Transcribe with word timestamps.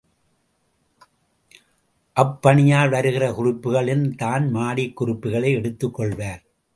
அப்பணியாள், 2.17 2.89
வருகிற 2.89 3.33
குறிப்புகளில் 3.33 4.15
தன் 4.15 4.49
மாடிக் 4.49 4.95
குறிப்புகளை 4.95 5.51
எடுத்துக் 5.51 5.93
கொள்வார். 5.93 6.41